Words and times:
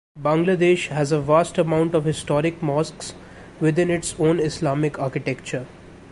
Bangladesh 0.19 0.87
has 0.87 1.11
a 1.11 1.21
vast 1.21 1.59
amount 1.59 1.93
of 1.93 2.05
historic 2.05 2.59
mosques 2.63 3.13
with 3.59 3.77
its 3.77 4.15
own 4.19 4.39
Islamic 4.39 4.97
architecture. 4.97 5.67